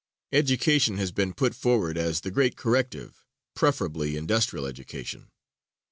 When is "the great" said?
2.21-2.57